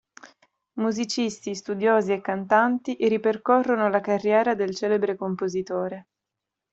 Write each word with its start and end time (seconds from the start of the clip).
Musicisti, 0.79 1.53
studiosi 1.53 2.11
e 2.11 2.21
cantanti 2.21 2.97
ripercorrono 3.01 3.87
la 3.87 3.99
carriera 3.99 4.55
del 4.55 4.75
celebre 4.75 5.15
compositore. 5.15 6.07